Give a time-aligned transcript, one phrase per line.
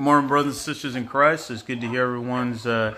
[0.00, 1.50] Good morning, brothers and sisters in Christ.
[1.50, 2.94] It's good to hear everyone's uh,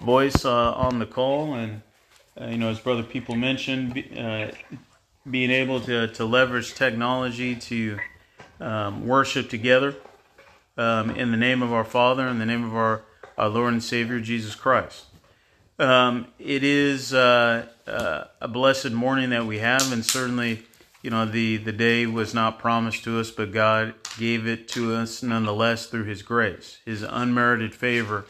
[0.00, 1.52] voice uh, on the call.
[1.52, 1.82] And,
[2.40, 4.52] uh, you know, as Brother People mentioned, uh,
[5.30, 7.98] being able to, to leverage technology to
[8.60, 9.94] um, worship together
[10.78, 13.02] um, in the name of our Father, in the name of our,
[13.36, 15.04] our Lord and Savior, Jesus Christ.
[15.78, 20.62] Um, it is uh, uh, a blessed morning that we have, and certainly
[21.02, 24.94] you know the the day was not promised to us but god gave it to
[24.94, 26.78] us nonetheless through his grace.
[26.84, 28.26] His unmerited favor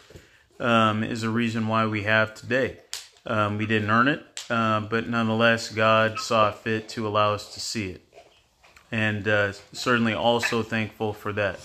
[0.61, 2.79] um, is a reason why we have today.
[3.25, 7.61] Um, we didn't earn it uh, but nonetheless god saw fit to allow us to
[7.61, 8.03] see it.
[8.91, 11.61] And uh, certainly also thankful for that.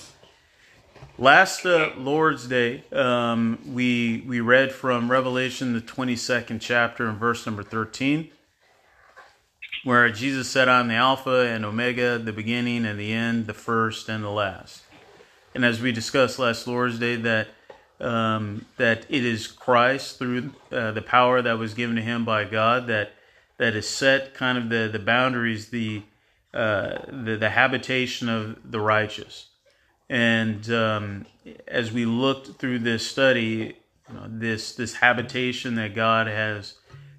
[1.17, 7.45] Last uh, lord's day um, we we read from revelation the 22nd chapter and verse
[7.45, 8.29] number 13
[9.83, 14.09] where Jesus said, I'm the Alpha and Omega, the beginning and the end, the first
[14.09, 14.83] and the last.
[15.53, 17.49] And as we discussed last Lord's Day, that
[17.99, 22.43] um, that it is Christ through uh, the power that was given to him by
[22.43, 23.13] God that
[23.57, 26.03] that is set kind of the the boundaries, the
[26.53, 29.47] uh, the, the habitation of the righteous.
[30.09, 31.25] And um,
[31.67, 33.75] as we looked through this study,
[34.09, 36.75] you know, this this habitation that God has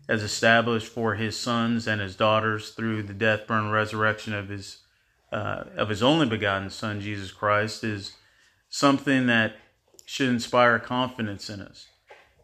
[0.09, 4.79] has established for his sons and his daughters through the death, burial, resurrection of his
[5.33, 8.13] uh, of his only begotten Son Jesus Christ is
[8.69, 9.57] something that
[10.07, 11.89] should inspire confidence in us,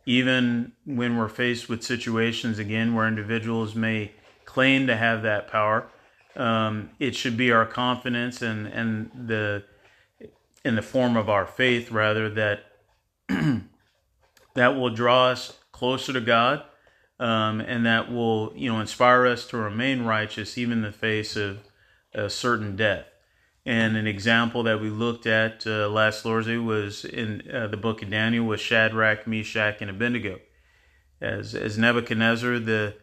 [0.07, 4.13] even when we're faced with situations again where individuals may
[4.45, 5.87] claim to have that power.
[6.35, 9.65] Um, it should be our confidence and and the
[10.65, 12.65] in the form of our faith rather that
[14.55, 16.65] that will draw us closer to God
[17.21, 21.37] um, and that will you know inspire us to remain righteous even in the face
[21.37, 21.59] of
[22.15, 23.07] a certain death.
[23.67, 27.77] And an example that we looked at uh, last Lord's Day was in uh, the
[27.77, 30.41] book of Daniel with Shadrach, Meshach, and Abednego.
[31.21, 32.95] As as Nebuchadnezzar, the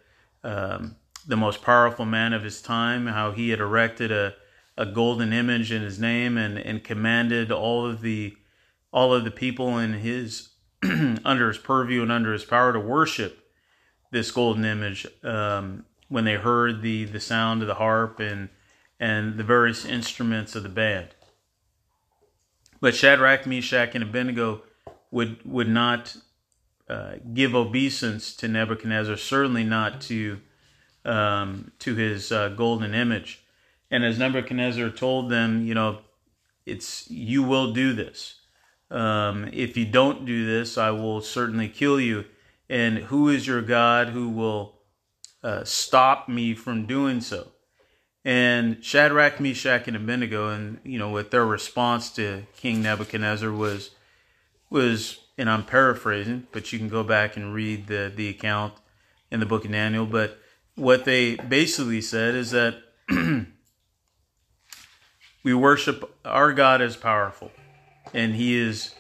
[0.44, 0.96] um,
[1.28, 4.34] the most powerful man of his time, how he had erected a,
[4.76, 8.36] a golden image in his name and, and commanded all of the
[8.92, 10.50] all of the people in his
[11.24, 13.47] under his purview and under his power to worship
[14.18, 18.50] this golden image um, when they heard the the sound of the harp and
[19.00, 21.10] and the various instruments of the band.
[22.82, 24.64] But Shadrach, Meshach, and Abednego
[25.12, 26.18] would would not
[26.90, 30.40] uh, give obeisance to Nebuchadnezzar, certainly not to
[31.06, 33.44] um, to his uh, golden image.
[33.92, 36.00] And as Nebuchadnezzar told them, you know,
[36.66, 38.36] it's you will do this.
[38.90, 42.26] Um, if you don't do this, I will certainly kill you
[42.70, 44.80] and who is your God who will
[45.44, 47.52] uh, stop me from doing so?
[48.26, 53.92] And Shadrach, Meshach, and Abednego, and you know, with their response to King Nebuchadnezzar was
[54.70, 58.74] was, and I'm paraphrasing, but you can go back and read the the account
[59.32, 60.06] in the book of Daniel.
[60.06, 60.38] But
[60.76, 62.76] what they basically said is that
[65.44, 67.52] we worship our God as powerful,
[68.14, 68.94] and He is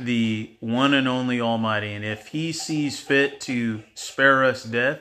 [0.00, 1.92] the one and only Almighty.
[1.92, 5.00] And if He sees fit to spare us death,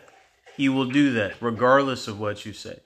[0.55, 2.79] He will do that, regardless of what you say.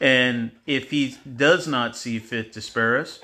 [0.00, 3.20] And if He does not see fit to spare us,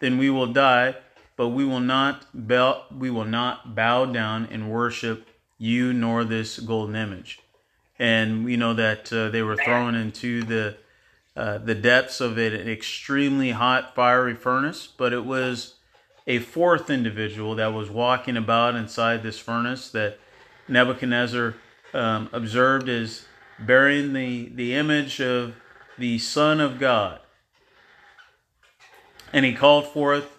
[0.00, 0.96] then we will die,
[1.36, 5.28] but we will not bow, we will not bow down and worship
[5.58, 7.40] you nor this golden image.
[7.98, 10.76] And we know that uh, they were thrown into the
[11.36, 15.75] uh, the depths of an extremely hot, fiery furnace, but it was
[16.26, 20.18] a fourth individual that was walking about inside this furnace that
[20.68, 21.54] Nebuchadnezzar
[21.94, 23.26] um, observed as
[23.58, 25.54] bearing the, the image of
[25.98, 27.20] the Son of God.
[29.32, 30.36] And he called forth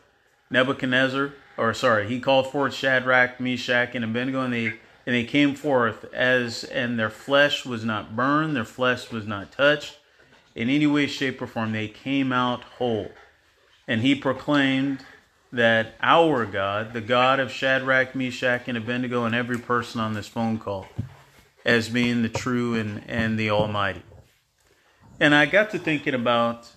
[0.49, 4.73] Nebuchadnezzar, or sorry, he called forth Shadrach, Meshach, and Abednego, and they
[5.05, 9.53] and they came forth as and their flesh was not burned, their flesh was not
[9.53, 9.97] touched
[10.53, 11.71] in any way, shape, or form.
[11.71, 13.11] They came out whole.
[13.87, 15.05] And he proclaimed
[15.51, 20.27] that our God, the God of Shadrach, Meshach, and Abednego, and every person on this
[20.27, 20.87] phone call,
[21.65, 24.03] as being the true and, and the Almighty.
[25.19, 26.69] And I got to thinking about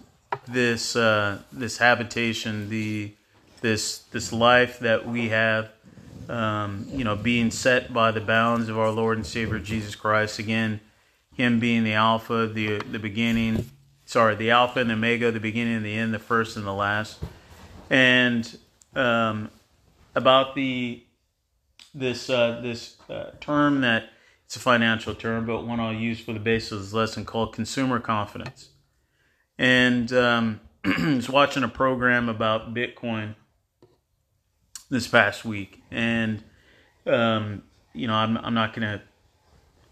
[0.46, 3.12] this uh, this habitation, the
[3.60, 5.70] this this life that we have,
[6.28, 10.38] um, you know, being set by the bounds of our Lord and Savior Jesus Christ.
[10.38, 10.80] Again,
[11.34, 13.68] Him being the Alpha, the the beginning,
[14.06, 16.72] sorry, the Alpha and the Omega, the beginning and the end, the first and the
[16.72, 17.18] last
[17.90, 18.58] and
[18.94, 19.50] um,
[20.14, 21.02] about the
[21.92, 24.10] this uh, this uh, term that
[24.46, 27.52] it's a financial term, but one I'll use for the basis of this lesson called
[27.52, 28.70] consumer confidence.
[29.58, 33.34] And um, I was watching a program about Bitcoin,
[34.90, 36.42] this past week, and
[37.06, 37.62] um,
[37.94, 39.02] you know, I'm I'm not gonna,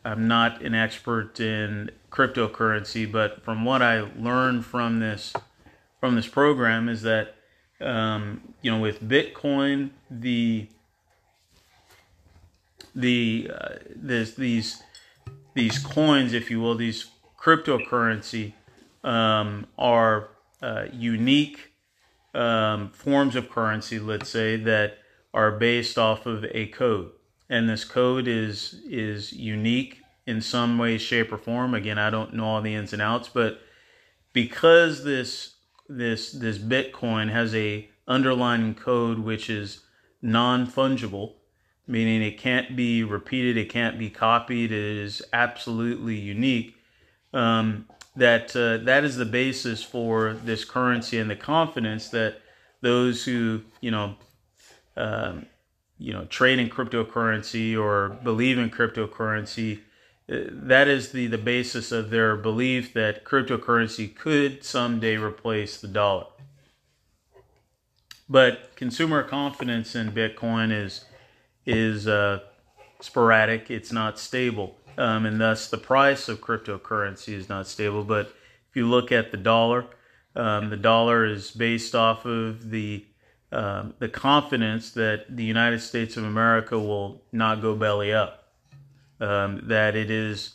[0.04, 5.32] I'm not an expert in cryptocurrency, but from what I learned from this
[6.00, 7.36] from this program is that
[7.80, 10.68] um, you know with Bitcoin the
[12.94, 14.82] the uh, this, these
[15.54, 18.52] these coins, if you will, these cryptocurrency
[19.04, 20.30] um, are
[20.62, 21.72] uh, unique
[22.34, 24.98] um, forms of currency, let's say, that
[25.32, 27.10] are based off of a code,
[27.48, 31.74] and this code is is unique in some way, shape, or form.
[31.74, 33.60] Again, I don't know all the ins and outs, but
[34.32, 35.54] because this
[35.88, 39.80] this this Bitcoin has a underlying code which is
[40.22, 41.34] non-fungible,
[41.86, 46.76] meaning it can't be repeated, it can't be copied, it is absolutely unique.
[47.32, 47.86] Um,
[48.16, 52.40] that uh, that is the basis for this currency and the confidence that
[52.80, 54.16] those who you know
[54.96, 55.46] um,
[55.98, 59.80] you know trade in cryptocurrency or believe in cryptocurrency
[60.28, 66.26] that is the the basis of their belief that cryptocurrency could someday replace the dollar.
[68.28, 71.04] But consumer confidence in bitcoin is
[71.64, 72.40] is uh,
[73.00, 73.70] sporadic.
[73.70, 74.76] It's not stable.
[74.98, 78.04] Um, and thus the price of cryptocurrency is not stable.
[78.04, 78.26] But
[78.68, 79.86] if you look at the dollar,
[80.34, 83.06] um, the dollar is based off of the
[83.50, 88.37] um, the confidence that the United States of America will not go belly up,
[89.20, 90.54] um, that it is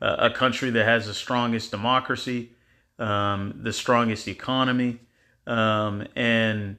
[0.00, 2.50] a country that has the strongest democracy,
[2.98, 5.00] um, the strongest economy,
[5.46, 6.76] um, and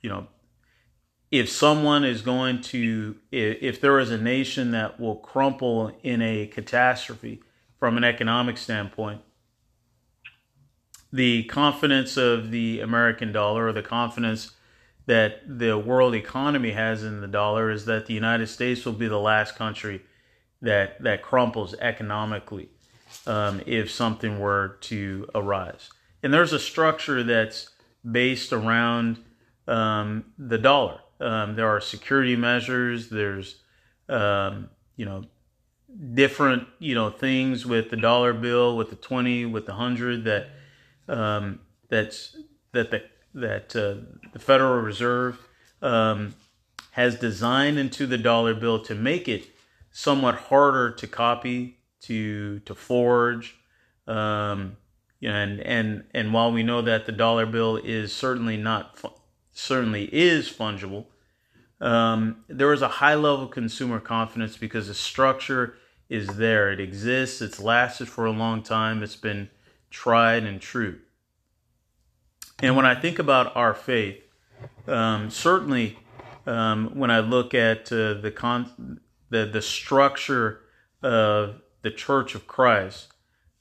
[0.00, 0.26] you know
[1.34, 6.46] if someone is going to, if there is a nation that will crumple in a
[6.46, 7.42] catastrophe
[7.76, 9.20] from an economic standpoint,
[11.12, 14.52] the confidence of the American dollar or the confidence
[15.06, 19.08] that the world economy has in the dollar is that the United States will be
[19.08, 20.02] the last country
[20.64, 22.68] that that crumples economically
[23.26, 25.90] um, if something were to arise.
[26.22, 27.70] And there's a structure that's
[28.10, 29.18] based around
[29.68, 31.00] um, the dollar.
[31.20, 33.08] Um, there are security measures.
[33.08, 33.60] There's,
[34.08, 35.24] um, you know,
[36.14, 40.48] different, you know, things with the dollar bill, with the 20, with the hundred that,
[41.08, 42.36] um, that's,
[42.72, 43.02] that the,
[43.34, 45.38] that, uh, the Federal Reserve,
[45.82, 46.34] um,
[46.92, 49.53] has designed into the dollar bill to make it
[49.96, 53.56] somewhat harder to copy, to, to forge,
[54.08, 54.76] um,
[55.22, 59.00] and, and, and while we know that the dollar bill is certainly not
[59.52, 61.06] certainly is fungible.
[61.80, 65.76] Um, there is a high level of consumer confidence because the structure
[66.08, 66.72] is there.
[66.72, 67.40] It exists.
[67.40, 69.00] It's lasted for a long time.
[69.02, 69.48] It's been
[69.90, 70.98] tried and true.
[72.58, 74.20] And when I think about our faith,
[74.88, 75.98] um, certainly
[76.46, 80.60] um, when I look at uh, the, con- the the structure
[81.02, 83.12] of the Church of Christ,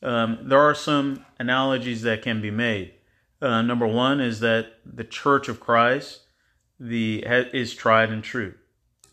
[0.01, 2.93] um, there are some analogies that can be made.
[3.41, 6.21] Uh, number one is that the Church of Christ
[6.79, 8.55] the is tried and true.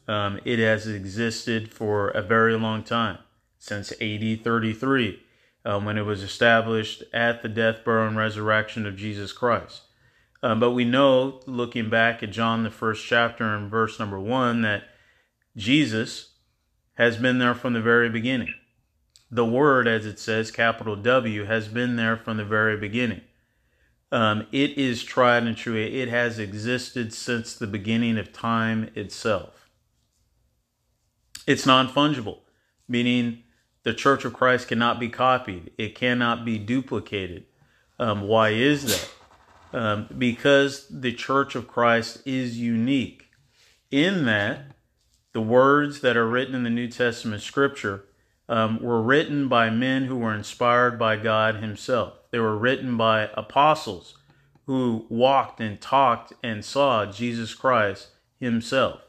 [0.08, 3.18] Um, it has existed for a very long time,
[3.58, 5.22] since AD 33,
[5.64, 9.82] um, when it was established at the death, burial, and resurrection of Jesus Christ.
[10.42, 14.62] Um, but we know, looking back at John, the first chapter, and verse number one,
[14.62, 14.84] that
[15.56, 16.29] Jesus
[17.00, 18.52] has been there from the very beginning.
[19.30, 23.22] The Word, as it says, capital W, has been there from the very beginning.
[24.12, 25.76] Um, it is tried and true.
[25.76, 29.70] It has existed since the beginning of time itself.
[31.46, 32.40] It's non fungible,
[32.86, 33.44] meaning
[33.82, 37.46] the Church of Christ cannot be copied, it cannot be duplicated.
[37.98, 39.10] Um, why is that?
[39.72, 43.30] Um, because the Church of Christ is unique
[43.90, 44.74] in that
[45.32, 48.04] the words that are written in the New Testament scripture
[48.48, 52.14] um, were written by men who were inspired by God Himself.
[52.30, 54.16] They were written by apostles
[54.66, 58.08] who walked and talked and saw Jesus Christ
[58.40, 59.02] Himself.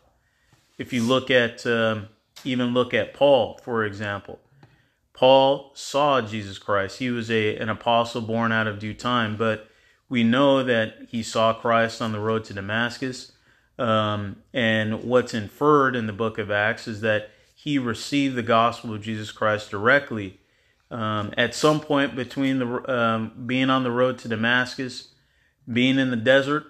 [0.77, 2.09] If you look at, um,
[2.43, 4.39] even look at Paul, for example,
[5.13, 6.99] Paul saw Jesus Christ.
[6.99, 9.69] He was a, an apostle born out of due time, but
[10.09, 13.31] we know that he saw Christ on the road to Damascus.
[13.81, 18.93] Um, and what's inferred in the book of Acts is that he received the gospel
[18.93, 20.39] of Jesus Christ directly
[20.91, 25.09] um, at some point between the um, being on the road to Damascus,
[25.71, 26.65] being in the desert,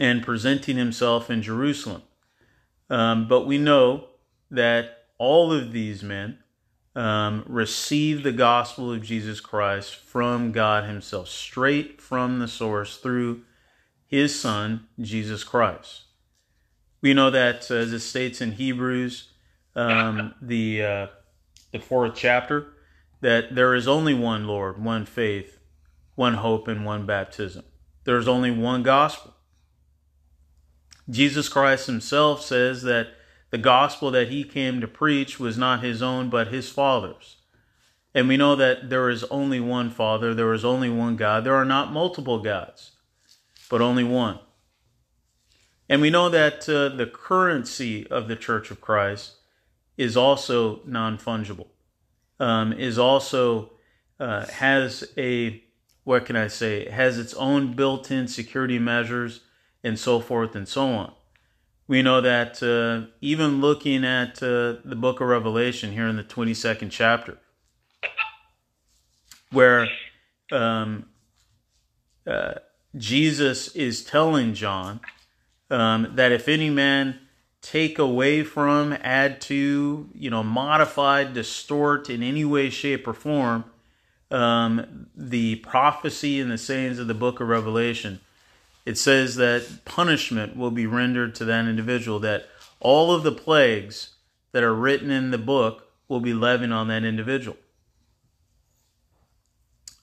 [0.00, 2.02] and presenting himself in Jerusalem.
[2.88, 4.06] Um, but we know
[4.50, 6.38] that all of these men
[6.96, 13.42] um, received the gospel of Jesus Christ from God Himself, straight from the source through
[14.08, 16.04] His Son, Jesus Christ.
[17.00, 19.28] We know that, uh, as it states in Hebrews,
[19.76, 21.06] um, the uh,
[21.70, 22.72] the fourth chapter,
[23.20, 25.58] that there is only one Lord, one faith,
[26.14, 27.64] one hope, and one baptism.
[28.04, 29.34] There is only one gospel.
[31.10, 33.08] Jesus Christ himself says that
[33.50, 37.36] the gospel that he came to preach was not his own, but his Father's.
[38.14, 41.44] And we know that there is only one Father, there is only one God.
[41.44, 42.92] There are not multiple gods,
[43.68, 44.38] but only one.
[45.88, 49.36] And we know that uh, the currency of the Church of Christ
[49.96, 51.68] is also non fungible,
[52.38, 53.72] um, is also
[54.20, 55.62] uh, has a
[56.04, 59.40] what can I say has its own built-in security measures
[59.84, 61.12] and so forth and so on.
[61.86, 66.24] We know that uh, even looking at uh, the book of Revelation here in the
[66.24, 67.38] 22nd chapter,
[69.50, 69.88] where
[70.52, 71.06] um,
[72.26, 72.54] uh,
[72.96, 75.00] Jesus is telling John
[75.70, 77.20] um, that if any man
[77.60, 83.64] take away from, add to, you know, modify, distort in any way, shape, or form
[84.30, 88.20] um, the prophecy and the sayings of the book of Revelation,
[88.86, 92.46] it says that punishment will be rendered to that individual, that
[92.80, 94.14] all of the plagues
[94.52, 97.56] that are written in the book will be levied on that individual.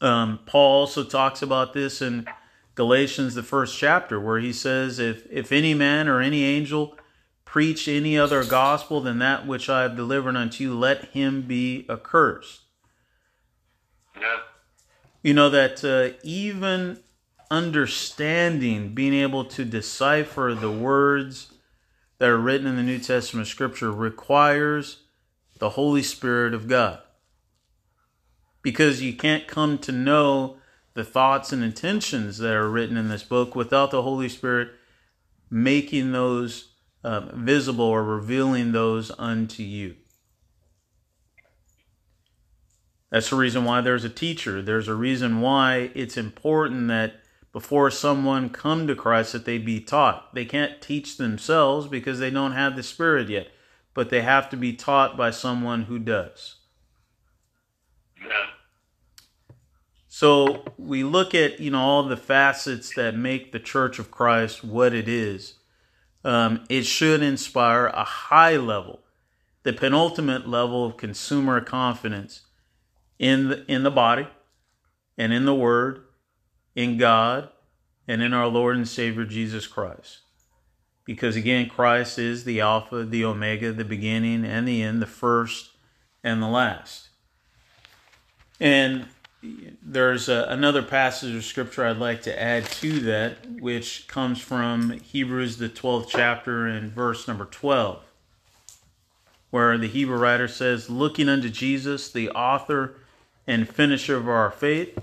[0.02, 2.28] Um, Paul also talks about this in
[2.76, 6.98] Galatians, the first chapter, where he says, if, if any man or any angel
[7.46, 11.86] preach any other gospel than that which I have delivered unto you, let him be
[11.90, 12.62] accursed.
[14.20, 14.40] Yeah.
[15.24, 17.00] You know that uh, even
[17.50, 21.54] understanding, being able to decipher the words
[22.18, 25.04] that are written in the New Testament scripture requires
[25.60, 27.00] the Holy Spirit of God.
[28.62, 30.58] Because you can't come to know
[30.96, 34.70] the thoughts and intentions that are written in this book without the Holy Spirit
[35.52, 36.72] making those
[37.04, 39.96] um, visible or revealing those unto you.
[43.12, 44.62] That's the reason why there's a teacher.
[44.62, 47.22] There's a reason why it's important that
[47.52, 50.34] before someone come to Christ that they be taught.
[50.34, 53.48] They can't teach themselves because they don't have the Spirit yet,
[53.94, 56.56] but they have to be taught by someone who does.
[58.20, 58.48] Yeah.
[60.18, 64.64] So we look at you know all the facets that make the Church of Christ
[64.64, 65.56] what it is.
[66.24, 69.02] Um, it should inspire a high level,
[69.64, 72.44] the penultimate level of consumer confidence
[73.20, 74.30] in the, in the body,
[75.18, 76.04] and in the Word,
[76.76, 77.50] in God,
[78.08, 80.20] and in our Lord and Savior Jesus Christ.
[81.04, 85.72] Because again, Christ is the Alpha, the Omega, the beginning and the end, the first
[86.24, 87.10] and the last.
[88.62, 89.08] And
[89.82, 94.92] there's a, another passage of scripture I'd like to add to that, which comes from
[94.92, 98.02] Hebrews, the 12th chapter, and verse number 12,
[99.52, 102.96] where the Hebrew writer says, Looking unto Jesus, the author
[103.48, 104.98] and finisher of our faith,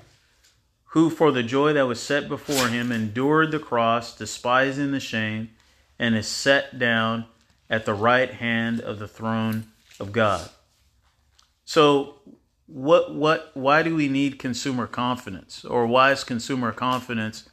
[0.87, 5.51] who for the joy that was set before him endured the cross, despising the shame,
[5.99, 7.25] and is set down
[7.71, 9.65] at the right hand of the throne
[9.99, 10.51] of God.
[11.65, 12.17] So,
[12.73, 15.65] what what why do we need consumer confidence?
[15.65, 17.49] Or why is consumer confidence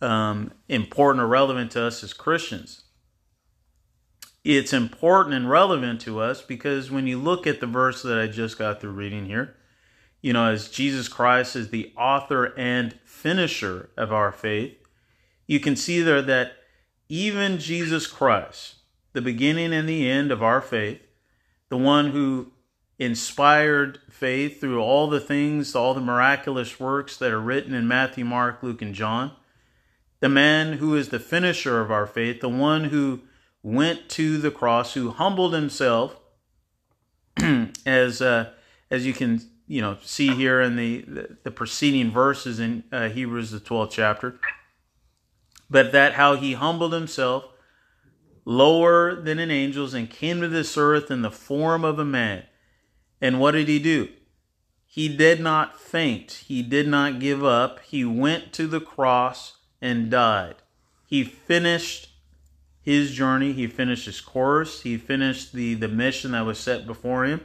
[0.00, 2.84] um, important or relevant to us as christians?
[4.44, 8.26] It's important and relevant to us because when you look at the verse that i
[8.26, 9.56] just got through reading here
[10.20, 14.76] you know as jesus christ is the author and finisher of our faith
[15.46, 16.52] you can see there that
[17.08, 18.74] even jesus christ
[19.14, 21.00] the beginning and the end of our faith
[21.70, 22.52] the one who
[22.98, 28.24] inspired faith through all the things, all the miraculous works that are written in Matthew,
[28.24, 29.32] Mark, Luke, and John.
[30.20, 33.20] The man who is the finisher of our faith, the one who
[33.62, 36.16] went to the cross, who humbled himself,
[37.86, 38.52] as uh,
[38.90, 41.04] as you can you know see here in the
[41.42, 44.38] the, preceding verses in uh, Hebrews the twelfth chapter.
[45.68, 47.44] But that how he humbled himself
[48.44, 52.44] lower than an angel's and came to this earth in the form of a man
[53.20, 54.08] and what did he do?
[54.86, 56.44] He did not faint.
[56.46, 57.80] He did not give up.
[57.80, 60.56] He went to the cross and died.
[61.06, 62.10] He finished
[62.80, 63.52] his journey.
[63.52, 64.82] He finished his course.
[64.82, 67.40] He finished the, the mission that was set before him.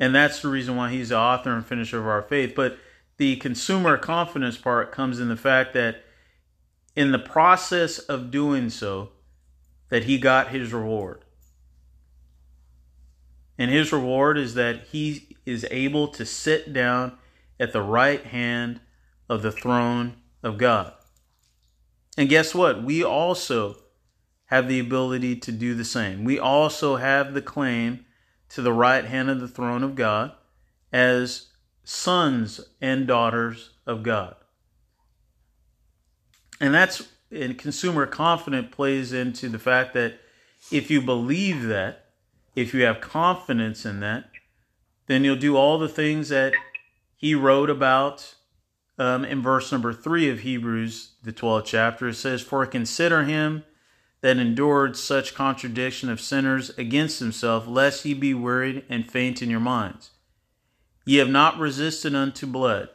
[0.00, 2.54] And that's the reason why he's the author and finisher of our faith.
[2.56, 2.78] But
[3.18, 6.04] the consumer confidence part comes in the fact that
[6.96, 9.10] in the process of doing so,
[9.88, 11.24] that he got his reward.
[13.58, 17.18] And his reward is that he is able to sit down
[17.58, 18.80] at the right hand
[19.28, 20.92] of the throne of God.
[22.16, 22.82] And guess what?
[22.82, 23.76] We also
[24.46, 26.24] have the ability to do the same.
[26.24, 28.04] We also have the claim
[28.50, 30.32] to the right hand of the throne of God
[30.92, 31.48] as
[31.84, 34.36] sons and daughters of God.
[36.60, 40.18] And that's and consumer confidence plays into the fact that
[40.72, 42.07] if you believe that,
[42.60, 44.30] if you have confidence in that,
[45.06, 46.52] then you'll do all the things that
[47.16, 48.34] he wrote about
[48.98, 52.08] um, in verse number three of Hebrews, the 12th chapter.
[52.08, 53.64] It says, For consider him
[54.20, 59.50] that endured such contradiction of sinners against himself, lest ye be wearied and faint in
[59.50, 60.10] your minds.
[61.04, 62.88] Ye have not resisted unto blood,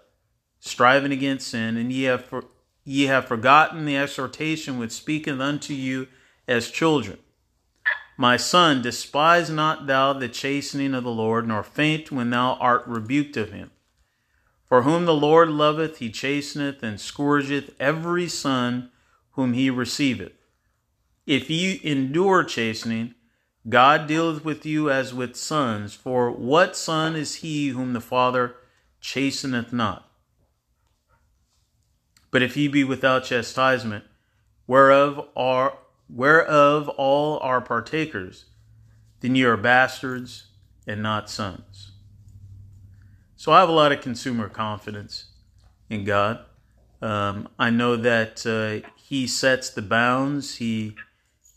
[0.60, 2.44] striving against sin, and ye have for,
[2.84, 6.08] ye have forgotten the exhortation which speaketh unto you
[6.48, 7.18] as children.
[8.18, 12.84] My son, despise not thou the chastening of the Lord, nor faint when thou art
[12.86, 13.72] rebuked of him.
[14.68, 18.92] For whom the Lord loveth, he chasteneth and scourgeth every son
[19.32, 20.34] whom he receiveth.
[21.26, 23.16] If ye endure chastening,
[23.68, 25.94] God dealeth with you as with sons.
[25.94, 28.56] For what son is he whom the Father
[29.00, 30.10] chasteneth not?
[32.30, 34.04] But if ye be without chastisement,
[34.68, 35.78] whereof are
[36.10, 38.46] whereof all are partakers,
[39.22, 40.48] then ye are bastards
[40.86, 41.92] and not sons.
[43.36, 45.26] So I have a lot of consumer confidence
[45.90, 46.40] in God.
[47.02, 50.56] Um, I know that uh, He sets the bounds.
[50.56, 50.96] He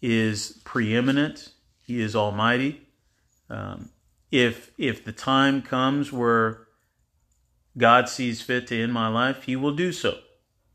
[0.02, 1.50] is preeminent.
[1.82, 2.82] He is almighty.
[3.48, 3.90] Um,
[4.32, 6.66] if if the time comes where
[7.78, 10.18] God sees fit to end my life, He will do so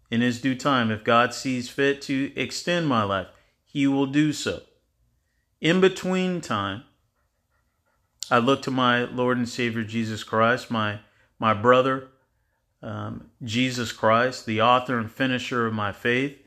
[0.09, 0.91] in His due time.
[0.91, 3.27] If God sees fit to extend my life,
[3.71, 4.61] He will do so.
[5.59, 6.83] In between time,
[8.29, 10.99] I look to my Lord and Savior Jesus Christ, my
[11.39, 12.09] my brother,
[12.83, 16.37] um, Jesus Christ, the author and finisher of my faith,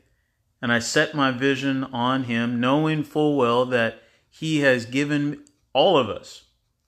[0.61, 4.01] and I set my vision on Him, knowing full well that
[4.37, 6.43] he has given all of us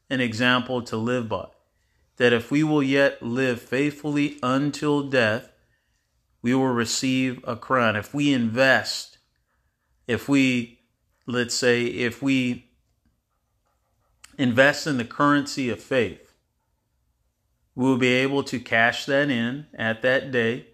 [0.10, 1.48] an example to live by.
[2.18, 5.50] That if we will yet live faithfully until death,
[6.42, 7.96] we will receive a crown.
[7.96, 9.17] If we invest,
[10.08, 10.80] if we,
[11.26, 12.70] let's say, if we
[14.38, 16.34] invest in the currency of faith,
[17.76, 20.68] we will be able to cash that in at that day,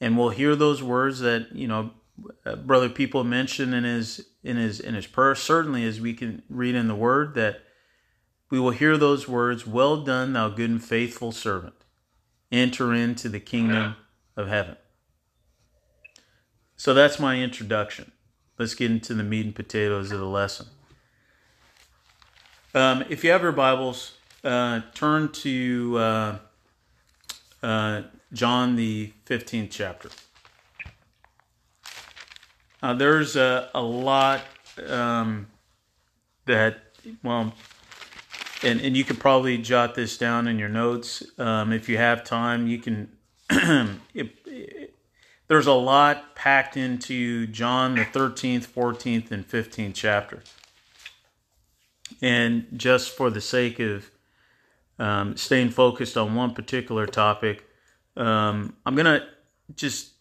[0.00, 1.90] and we'll hear those words that, you know,
[2.46, 5.34] uh, brother people mentioned in his in his in his prayer.
[5.34, 7.62] Certainly as we can read in the word that
[8.50, 11.74] we will hear those words well done thou good and faithful servant.
[12.52, 13.96] Enter into the kingdom
[14.36, 14.76] of heaven.
[16.76, 18.12] So that's my introduction
[18.60, 20.66] let's get into the meat and potatoes of the lesson
[22.74, 26.38] um, if you have your bibles uh, turn to uh,
[27.62, 30.10] uh john the 15th chapter
[32.82, 34.42] uh, there's a, a lot
[34.88, 35.46] um,
[36.46, 36.78] that,
[37.22, 37.52] well,
[38.62, 41.22] and, and you could probably jot this down in your notes.
[41.38, 43.10] Um, if you have time, you can.
[45.50, 50.44] there's a lot packed into John, the 13th, 14th, and 15th chapter.
[52.22, 54.08] And just for the sake of
[55.00, 57.68] um, staying focused on one particular topic,
[58.16, 59.26] um, I'm going to
[59.74, 60.12] just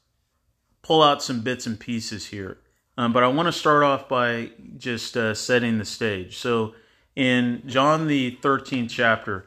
[0.82, 2.58] pull out some bits and pieces here.
[2.98, 6.40] Um, but I want to start off by just uh, setting the stage.
[6.40, 6.74] So,
[7.16, 9.46] in John the 13th chapter,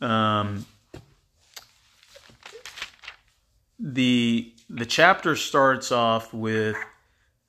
[0.00, 0.66] um,
[3.80, 6.76] the the chapter starts off with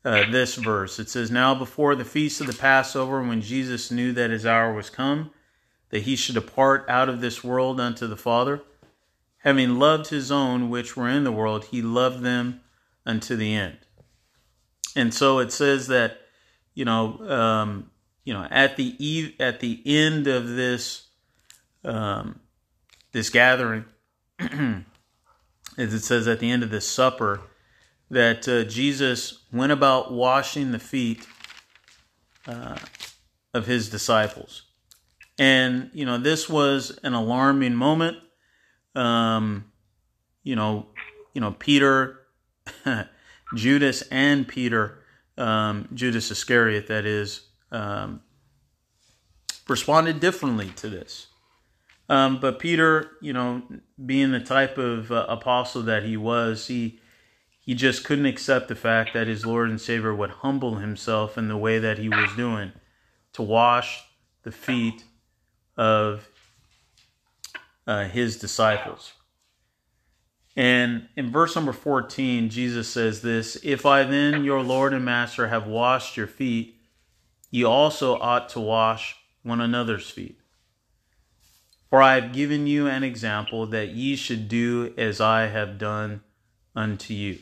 [0.06, 1.00] uh, this verse.
[1.00, 4.74] It says, "Now before the feast of the Passover, when Jesus knew that his hour
[4.74, 5.32] was come,
[5.90, 8.62] that he should depart out of this world unto the Father,
[9.40, 12.62] having loved his own which were in the world, he loved them
[13.06, 13.78] unto the end."
[14.96, 16.22] And so it says that,
[16.74, 17.92] you know, um,
[18.24, 21.08] you know, at the eve, at the end of this
[21.86, 22.40] um,
[23.12, 23.86] this gathering,
[25.78, 27.42] as it says at the end of this supper,
[28.10, 31.28] that uh, Jesus went about washing the feet
[32.48, 32.78] uh,
[33.54, 34.64] of his disciples,
[35.38, 38.18] and you know this was an alarming moment.
[38.96, 39.72] Um,
[40.44, 40.88] you know,
[41.34, 42.22] you know Peter.
[43.56, 45.00] Judas and Peter,
[45.38, 48.22] um, Judas Iscariot, that is, um,
[49.68, 51.27] responded differently to this.
[52.10, 53.64] Um, but Peter, you know,
[54.06, 57.00] being the type of uh, apostle that he was, he
[57.60, 61.50] he just couldn't accept the fact that his Lord and Savior would humble himself in
[61.50, 62.72] the way that he was doing
[63.34, 64.06] to wash
[64.44, 65.04] the feet
[65.76, 66.30] of
[67.86, 69.12] uh, his disciples.
[70.56, 75.50] And in verse number 14, Jesus says this If I then, your Lord and Master,
[75.50, 76.80] have washed your feet,
[77.52, 80.40] ye also ought to wash one another's feet.
[81.90, 86.22] For I have given you an example that ye should do as I have done
[86.76, 87.40] unto you.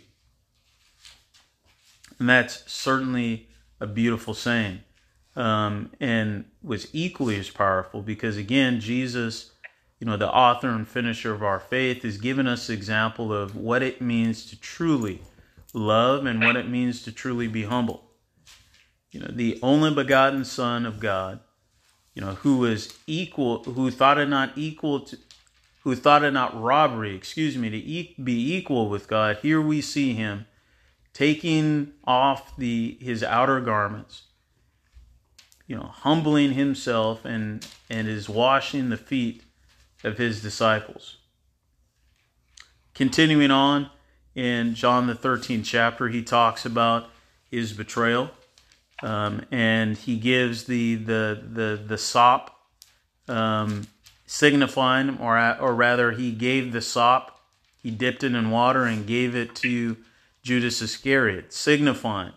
[2.20, 4.82] And that's certainly a beautiful saying.
[5.36, 9.52] Um, and was equally as powerful because, again, Jesus
[10.00, 13.56] you know, the author and finisher of our faith, has given us an example of
[13.56, 15.22] what it means to truly
[15.74, 18.04] love and what it means to truly be humble.
[19.12, 21.40] You know, the only begotten Son of God,
[22.16, 25.18] you know, who was equal, who thought it not equal to,
[25.84, 29.38] who thought it not robbery, excuse me, to be equal with God.
[29.42, 30.48] Here we see him
[31.14, 34.24] taking off the his outer garments,
[35.68, 39.44] you know, humbling himself and and is washing the feet
[40.04, 41.18] of his disciples.
[42.94, 43.90] Continuing on
[44.34, 47.10] in John the 13th chapter, he talks about
[47.52, 48.32] his betrayal.
[49.04, 52.58] Um, and he gives the the the the sop,
[53.28, 53.88] um,
[54.26, 57.40] signifying, or or rather, he gave the sop.
[57.82, 59.98] He dipped it in water and gave it to
[60.42, 62.34] Judas Iscariot, signifying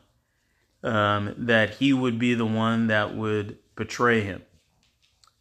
[0.82, 4.42] um, that he would be the one that would betray him.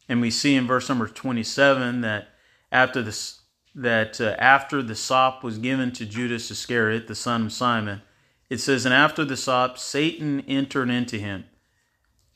[0.10, 2.30] And we see in verse number 27 that
[2.72, 3.42] after this
[3.76, 8.02] that uh, after the sop was given to Judas Iscariot, the son of Simon,
[8.50, 11.46] it says, And after the sop, Satan entered into him.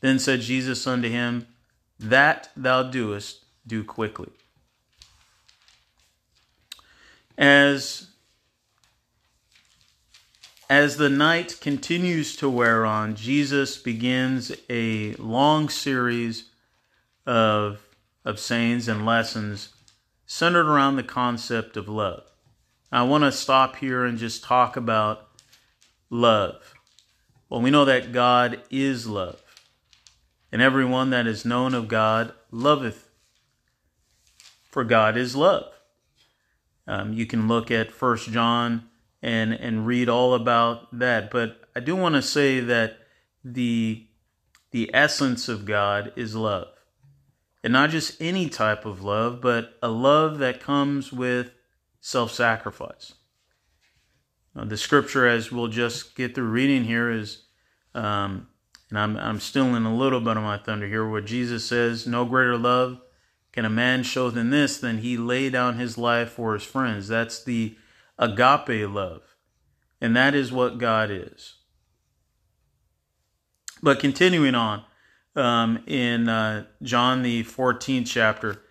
[0.02, 1.48] Then said Jesus unto him,
[2.00, 4.30] That thou doest, do quickly.
[7.38, 8.08] As
[10.72, 16.46] as the night continues to wear on, Jesus begins a long series
[17.26, 17.82] of,
[18.24, 19.74] of sayings and lessons
[20.26, 22.24] centered around the concept of love.
[22.90, 25.31] I want to stop here and just talk about
[26.12, 26.76] love.
[27.50, 29.42] Well, we know that God is love,
[30.52, 33.10] and everyone that is known of God loveth,
[34.70, 35.74] for God is love.
[36.88, 38.90] Um, you can look at First John
[39.24, 43.00] and and read all about that, but I do want to say that
[43.44, 44.06] the
[44.72, 46.68] the essence of God is love.
[47.64, 51.52] And not just any type of love, but a love that comes with
[52.00, 53.14] self sacrifice.
[54.54, 57.44] The scripture, as we'll just get through reading here, is,
[57.96, 58.48] um,
[58.90, 62.06] and I'm, I'm still in a little bit of my thunder here, where Jesus says,
[62.06, 63.00] No greater love
[63.54, 67.08] can a man show than this, than he lay down his life for his friends.
[67.08, 67.76] That's the
[68.20, 69.22] agape love.
[70.02, 71.56] And that is what God is.
[73.82, 74.84] But continuing on,
[75.36, 78.62] um, in uh, John the 14th chapter.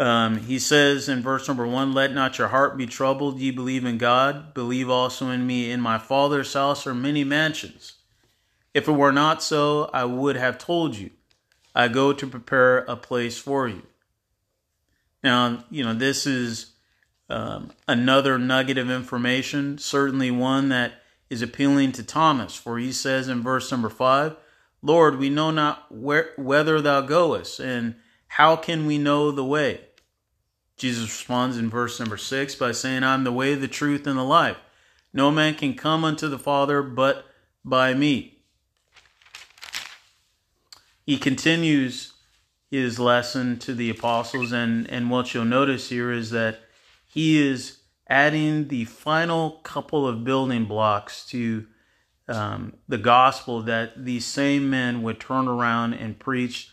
[0.00, 3.38] Um, he says in verse number one, Let not your heart be troubled.
[3.38, 5.70] Ye believe in God, believe also in me.
[5.70, 7.98] In my Father's house are many mansions.
[8.72, 11.10] If it were not so, I would have told you.
[11.74, 13.82] I go to prepare a place for you.
[15.22, 16.72] Now, you know, this is
[17.28, 20.94] um, another nugget of information, certainly one that
[21.28, 24.34] is appealing to Thomas, for he says in verse number five,
[24.80, 27.96] Lord, we know not where, whither thou goest, and
[28.28, 29.80] how can we know the way?
[30.80, 34.24] Jesus responds in verse number six by saying, I'm the way, the truth, and the
[34.24, 34.56] life.
[35.12, 37.26] No man can come unto the Father but
[37.62, 38.38] by me.
[41.04, 42.14] He continues
[42.70, 46.60] his lesson to the apostles, and, and what you'll notice here is that
[47.06, 51.66] he is adding the final couple of building blocks to
[52.26, 56.70] um, the gospel that these same men would turn around and preach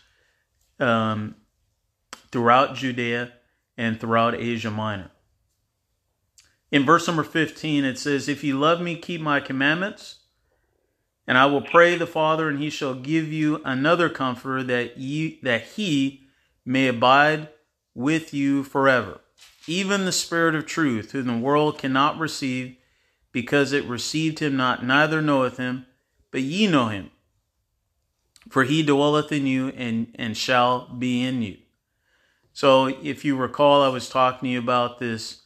[0.80, 1.34] um,
[2.32, 3.34] throughout Judea
[3.78, 5.10] and throughout Asia Minor.
[6.70, 10.16] In verse number 15, it says, If ye love me, keep my commandments,
[11.26, 15.38] and I will pray the Father, and he shall give you another comforter that, ye,
[15.42, 16.24] that he
[16.66, 17.48] may abide
[17.94, 19.20] with you forever.
[19.66, 22.76] Even the Spirit of truth, whom the world cannot receive,
[23.32, 25.86] because it received him not, neither knoweth him,
[26.30, 27.10] but ye know him.
[28.48, 31.58] For he dwelleth in you and, and shall be in you.
[32.58, 35.42] So if you recall, I was talking to you about this,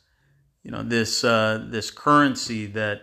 [0.63, 3.03] you know, this uh, this currency that,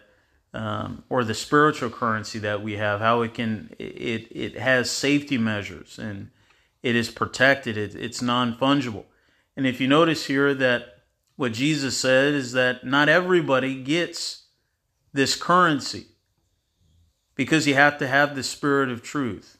[0.51, 5.37] um, or the spiritual currency that we have, how it can it it has safety
[5.37, 6.31] measures and
[6.81, 7.77] it is protected.
[7.77, 9.03] It, it's non fungible.
[9.55, 11.03] And if you notice here that
[11.35, 14.47] what Jesus said is that not everybody gets
[15.13, 16.07] this currency
[17.35, 19.59] because you have to have the spirit of truth.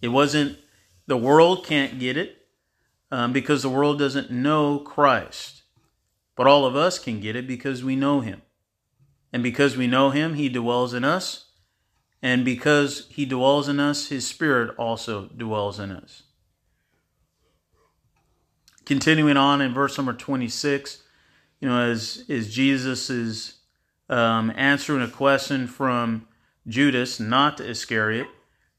[0.00, 0.60] It wasn't,
[1.08, 2.37] the world can't get it
[3.10, 5.62] um, because the world doesn't know Christ.
[6.36, 8.42] But all of us can get it because we know him.
[9.32, 11.46] And because we know him, he dwells in us.
[12.22, 16.24] And because he dwells in us, his spirit also dwells in us.
[18.84, 21.02] Continuing on in verse number 26,
[21.60, 23.58] you know, as, as Jesus is
[24.08, 26.26] um, answering a question from
[26.66, 28.28] Judas, not Iscariot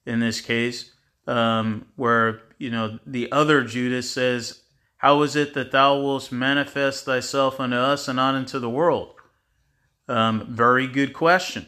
[0.05, 0.91] in this case,
[1.27, 4.61] um, where, you know, the other Judas says,
[4.97, 9.15] How is it that thou wilt manifest thyself unto us and not unto the world?
[10.07, 11.67] Um, very good question.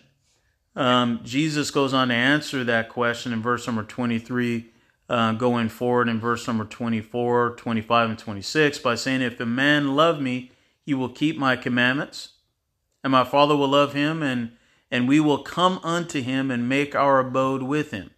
[0.75, 4.69] Um, Jesus goes on to answer that question in verse number 23,
[5.10, 9.95] uh, going forward in verse number 24, 25, and 26 by saying, If a man
[9.95, 10.51] love me,
[10.86, 12.34] he will keep my commandments,
[13.04, 14.51] and my Father will love him, and,
[14.89, 18.12] and we will come unto him and make our abode with him.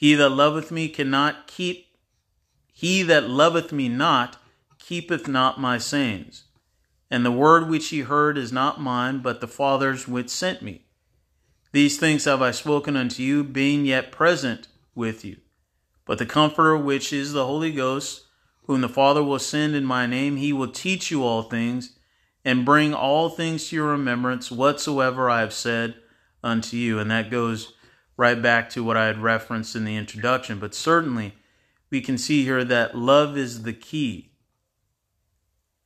[0.00, 1.88] He that loveth me cannot keep,
[2.72, 4.38] he that loveth me not
[4.78, 6.44] keepeth not my sayings.
[7.10, 10.86] And the word which ye heard is not mine, but the Father's which sent me.
[11.72, 15.36] These things have I spoken unto you, being yet present with you.
[16.06, 18.24] But the Comforter, which is the Holy Ghost,
[18.64, 21.98] whom the Father will send in my name, he will teach you all things,
[22.42, 25.96] and bring all things to your remembrance whatsoever I have said
[26.42, 26.98] unto you.
[26.98, 27.74] And that goes
[28.20, 30.58] right back to what I had referenced in the introduction.
[30.58, 31.36] But certainly,
[31.88, 34.32] we can see here that love is the key.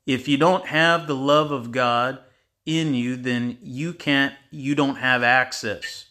[0.05, 2.19] If you don't have the love of God
[2.67, 6.07] in you, then you can't, you don't have access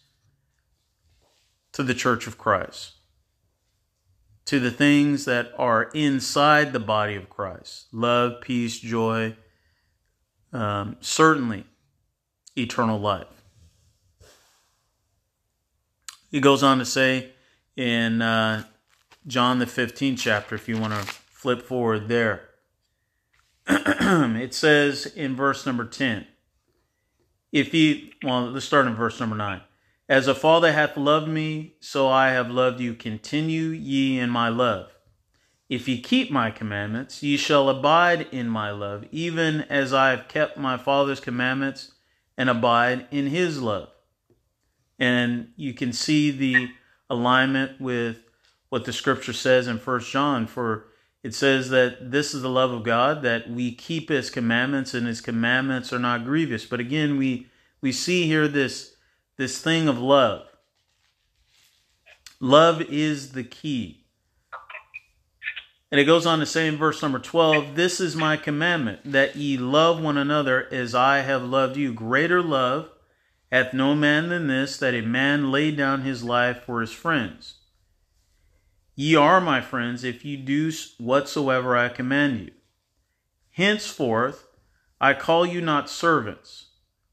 [1.72, 2.92] to the church of Christ,
[4.46, 9.36] to the things that are inside the body of Christ love, peace, joy,
[10.54, 11.66] um, certainly
[12.56, 13.33] eternal life.
[16.34, 17.30] He goes on to say
[17.76, 18.64] in uh,
[19.24, 22.48] John the 15th chapter, if you want to flip forward there,
[23.68, 26.26] it says in verse number 10,
[27.52, 29.60] if ye, well, let's start in verse number 9.
[30.08, 32.94] As a father hath loved me, so I have loved you.
[32.94, 34.90] Continue ye in my love.
[35.68, 40.26] If ye keep my commandments, ye shall abide in my love, even as I have
[40.26, 41.92] kept my Father's commandments
[42.36, 43.93] and abide in his love.
[44.98, 46.70] And you can see the
[47.10, 48.18] alignment with
[48.68, 50.86] what the scripture says in First John, for
[51.22, 55.06] it says that this is the love of God, that we keep his commandments, and
[55.06, 56.66] his commandments are not grievous.
[56.66, 57.48] But again, we
[57.80, 58.94] we see here this
[59.36, 60.46] this thing of love.
[62.40, 64.04] Love is the key.
[65.90, 69.36] And it goes on to say in verse number 12, This is my commandment, that
[69.36, 71.92] ye love one another as I have loved you.
[71.92, 72.90] Greater love
[73.54, 77.54] hath no man than this, that a man lay down his life for his friends.
[78.96, 82.50] Ye are my friends, if ye do whatsoever I command you.
[83.52, 84.48] Henceforth
[85.00, 86.70] I call you not servants,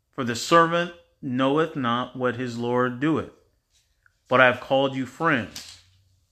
[0.09, 3.33] for the servant knoweth not what his Lord doeth,
[4.27, 5.81] but I have called you friends.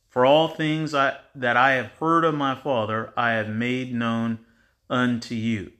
[0.07, 4.39] For all things I, that I have heard of my Father, I have made known
[4.89, 5.71] unto you.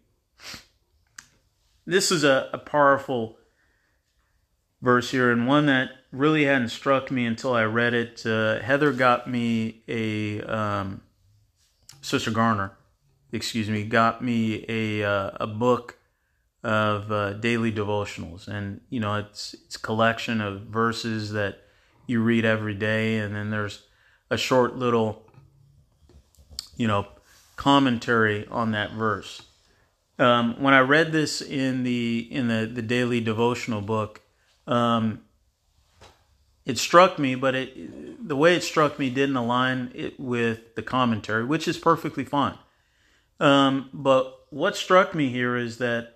[1.87, 3.38] This is a, a powerful
[4.81, 8.25] verse here, and one that really hadn't struck me until I read it.
[8.25, 11.01] Uh, Heather got me a um,
[12.01, 12.73] Sister Garner,
[13.31, 15.97] excuse me, got me a uh, a book
[16.63, 21.59] of uh, daily devotionals, and you know it's it's collection of verses that
[22.07, 23.83] you read every day, and then there's
[24.29, 25.25] a short little
[26.75, 27.07] you know
[27.55, 29.43] commentary on that verse.
[30.17, 34.21] Um, when I read this in the in the the daily devotional book,
[34.69, 35.21] um,
[36.65, 40.83] it struck me, but it the way it struck me didn't align it with the
[40.83, 42.57] commentary, which is perfectly fine.
[43.39, 46.13] Um, but what struck me here is that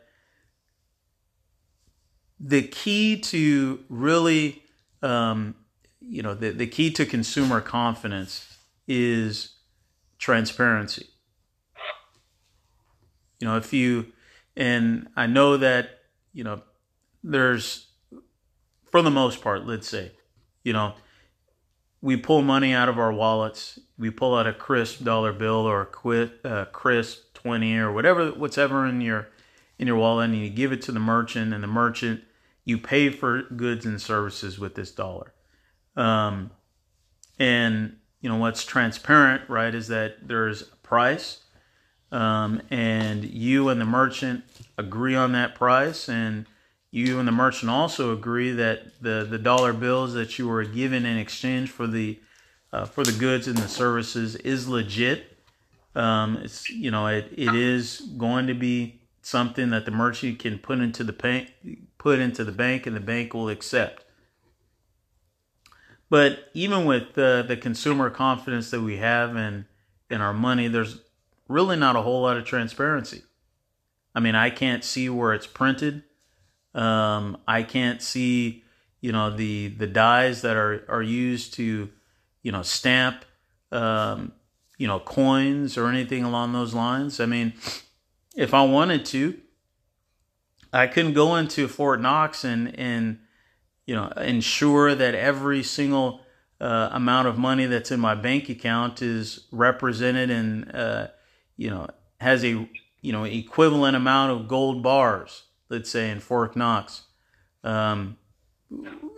[2.39, 4.61] the key to really,
[5.01, 5.55] um,
[5.99, 9.55] you know, the, the key to consumer confidence is
[10.19, 11.07] transparency.
[13.39, 14.11] You know, if you,
[14.55, 16.01] and I know that,
[16.33, 16.61] you know,
[17.23, 17.87] there's
[18.93, 20.12] for the most part, let's say,
[20.63, 20.93] you know,
[21.99, 23.79] we pull money out of our wallets.
[23.97, 28.29] We pull out a crisp dollar bill or a quit, uh, crisp twenty or whatever,
[28.29, 29.29] whatever in your
[29.79, 32.21] in your wallet, and you give it to the merchant, and the merchant
[32.65, 35.34] you pay for goods and services with this dollar.
[35.95, 36.51] Um,
[37.39, 41.39] and you know what's transparent, right, is that there's a price,
[42.12, 44.43] um, and you and the merchant
[44.77, 46.45] agree on that price, and
[46.93, 51.08] you and the merchant also agree that the, the dollar bills that you were given
[51.08, 52.19] in exchange for the
[52.71, 55.36] uh, for the goods and the services is legit.
[55.95, 60.60] Um, it's you know it, it is going to be something that the merchant can
[60.60, 61.51] put into the bank,
[61.97, 64.06] put into the bank, and the bank will accept.
[66.12, 69.65] But even with the, the consumer confidence that we have in
[70.12, 71.01] in our money, there's
[71.47, 73.23] really not a whole lot of transparency.
[74.13, 76.03] I mean, I can't see where it's printed.
[76.73, 78.63] Um, I can't see,
[79.01, 81.89] you know, the the dies that are are used to,
[82.41, 83.25] you know, stamp,
[83.71, 84.33] um,
[84.77, 87.19] you know, coins or anything along those lines.
[87.19, 87.53] I mean,
[88.36, 89.39] if I wanted to,
[90.71, 93.19] I couldn't go into Fort Knox and and
[93.86, 96.21] you know ensure that every single
[96.59, 101.07] uh, amount of money that's in my bank account is represented and uh,
[101.57, 101.88] you know
[102.19, 102.67] has a
[103.01, 105.43] you know equivalent amount of gold bars.
[105.73, 107.01] Let's say in Fort Knox.
[107.63, 108.17] Um,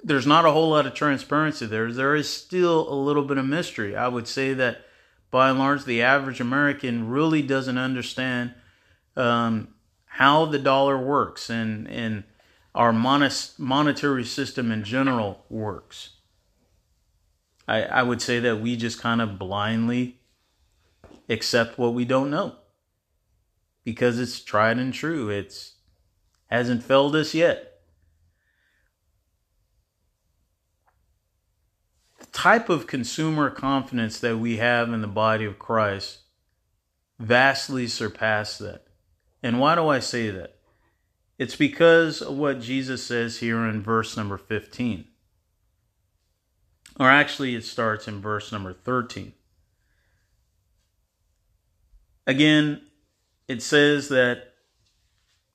[0.05, 1.91] there's not a whole lot of transparency there.
[1.91, 3.93] There is still a little bit of mystery.
[3.93, 4.85] I would say that
[5.31, 8.53] by and large, the average American really doesn't understand
[9.17, 9.67] um,
[10.05, 12.23] how the dollar works and and
[12.73, 16.11] our monetary system in general works.
[17.67, 20.21] I, I would say that we just kind of blindly
[21.27, 22.55] accept what we don't know
[23.83, 25.29] because it's tried and true.
[25.29, 25.74] It's
[26.47, 27.81] hasn't failed us yet.
[32.19, 36.19] The type of consumer confidence that we have in the body of Christ
[37.19, 38.85] vastly surpass that.
[39.41, 40.55] And why do I say that?
[41.37, 45.05] It's because of what Jesus says here in verse number 15.
[46.97, 49.33] Or actually, it starts in verse number 13.
[52.25, 52.81] Again,
[53.47, 54.54] it says that,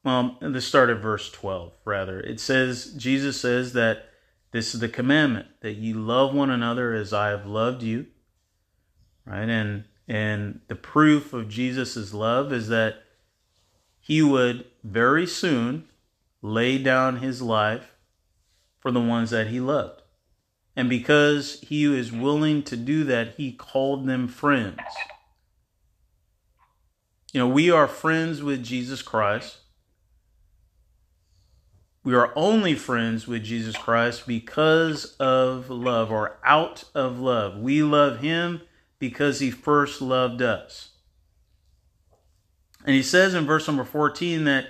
[0.05, 2.21] Um, well, the start of verse 12, rather.
[2.21, 4.07] It says, Jesus says that
[4.53, 8.07] this is the commandment, that ye love one another as I have loved you.
[9.25, 9.49] Right?
[9.49, 13.05] And and the proof of Jesus' love is that
[14.01, 15.85] he would very soon
[16.43, 17.95] lay down his life
[18.81, 20.03] for the ones that he loved.
[20.75, 24.81] And because he is willing to do that, he called them friends.
[27.33, 29.59] You know, we are friends with Jesus Christ.
[32.03, 37.59] We are only friends with Jesus Christ because of love or out of love.
[37.59, 38.63] We love him
[38.99, 40.91] because he first loved us.
[42.87, 44.69] And he says in verse number 14 that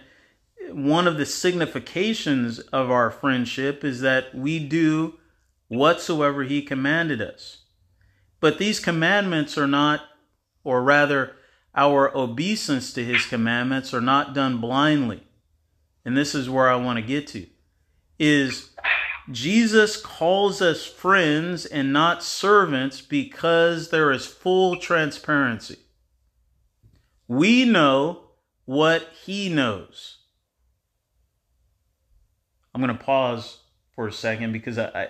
[0.73, 5.15] one of the significations of our friendship is that we do
[5.69, 7.59] whatsoever he commanded us.
[8.41, 10.01] But these commandments are not,
[10.65, 11.37] or rather,
[11.77, 15.23] our obeisance to his commandments are not done blindly.
[16.05, 17.47] And this is where I want to get to.
[18.19, 18.71] Is
[19.31, 25.79] Jesus calls us friends and not servants because there is full transparency.
[27.29, 28.31] We know
[28.65, 30.19] what he knows.
[32.75, 33.59] I'm going to pause
[33.95, 35.09] for a second because I,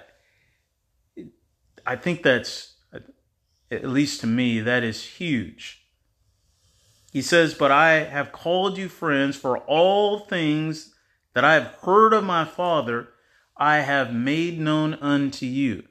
[1.16, 1.24] I,
[1.87, 2.74] I think that's,
[3.70, 5.87] at least to me, that is huge.
[7.11, 10.94] He says, But I have called you friends, for all things
[11.35, 13.09] that I have heard of my Father,
[13.57, 15.85] I have made known unto you.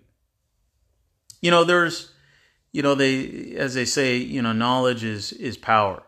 [1.41, 2.11] You know, there's,
[2.71, 6.03] you know, they, as they say, you know, knowledge is, is power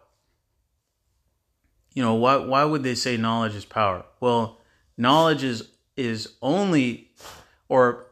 [1.93, 4.59] you know why why would they say knowledge is power well
[4.97, 7.09] knowledge is is only
[7.69, 8.07] or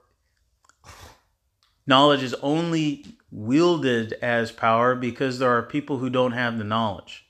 [1.87, 7.25] knowledge is only wielded as power because there are people who don't have the knowledge.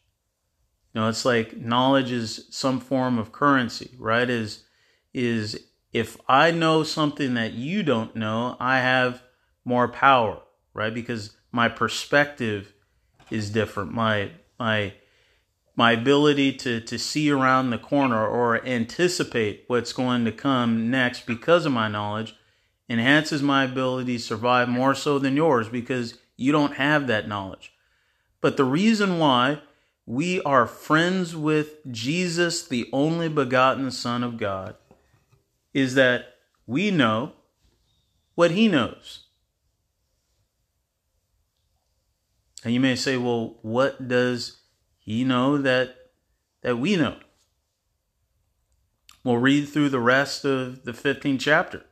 [0.94, 4.30] You know it's like knowledge is some form of currency right?
[4.30, 4.64] Is
[5.14, 9.24] is if i know something that you don't know i have
[9.66, 10.40] more power
[10.74, 10.94] right?
[10.94, 12.74] Because my perspective
[13.30, 13.92] is different.
[13.92, 14.94] My my
[15.76, 21.26] my ability to, to see around the corner or anticipate what's going to come next
[21.26, 22.36] because of my knowledge
[22.90, 27.74] enhances my ability to survive more so than yours because you don't have that knowledge.
[28.42, 29.62] But the reason why
[30.06, 34.76] we are friends with Jesus, the only begotten Son of God,
[35.74, 36.36] is that
[36.66, 37.34] we know
[38.36, 39.26] what he knows.
[42.64, 44.60] And you may say, well, what does
[45.00, 45.96] he know that
[46.62, 47.18] that we know.
[49.24, 51.86] We'll read through the rest of the 15th chapter.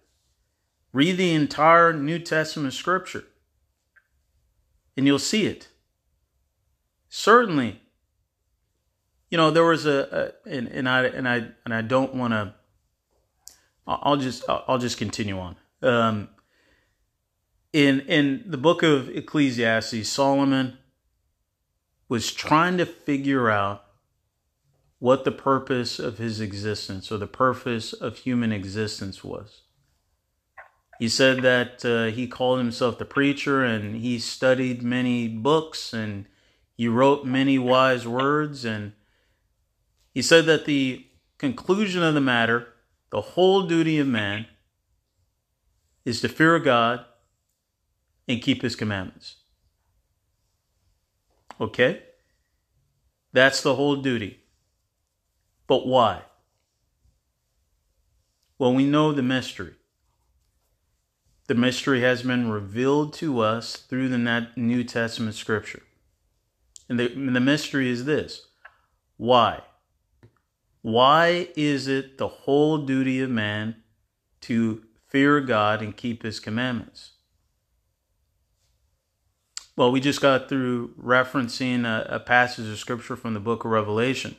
[0.93, 3.25] Read the entire New Testament scripture,
[4.95, 5.67] and you'll see it.
[7.09, 7.81] Certainly,
[9.29, 12.33] you know there was a, a and, and I and I and I don't want
[12.33, 12.53] to.
[13.85, 15.55] I'll just I'll just continue on.
[15.81, 16.29] Um,
[17.73, 20.77] in in the book of Ecclesiastes, Solomon
[22.09, 23.83] was trying to figure out
[24.99, 29.61] what the purpose of his existence or the purpose of human existence was.
[30.99, 36.25] He said that uh, he called himself the preacher and he studied many books and
[36.73, 38.65] he wrote many wise words.
[38.65, 38.93] And
[40.13, 41.05] he said that the
[41.37, 42.67] conclusion of the matter,
[43.11, 44.47] the whole duty of man,
[46.03, 47.05] is to fear God
[48.27, 49.35] and keep his commandments.
[51.61, 52.01] Okay?
[53.33, 54.39] That's the whole duty.
[55.67, 56.23] But why?
[58.57, 59.76] Well, we know the mystery.
[61.47, 65.81] The mystery has been revealed to us through the New Testament scripture.
[66.89, 68.47] And the, and the mystery is this
[69.15, 69.61] why?
[70.81, 73.77] Why is it the whole duty of man
[74.41, 77.11] to fear God and keep his commandments?
[79.75, 83.71] Well, we just got through referencing a, a, passage of scripture from the book of
[83.71, 84.35] Revelation.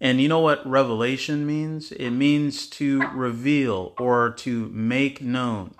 [0.00, 1.92] And you know what revelation means?
[1.92, 5.74] It means to reveal or to make known.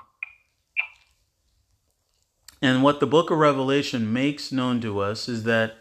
[2.63, 5.75] And what the book of Revelation makes known to us is that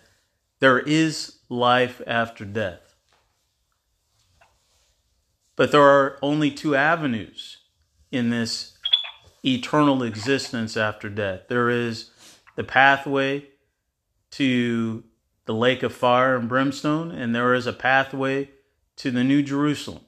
[0.60, 2.96] there is life after death.
[5.56, 7.58] But there are only two avenues
[8.12, 8.78] in this
[9.46, 11.42] eternal existence after death.
[11.50, 12.10] There is
[12.56, 13.46] the pathway
[14.32, 15.04] to
[15.46, 18.50] the lake of fire and brimstone, and there is a pathway
[18.98, 20.06] to the New Jerusalem.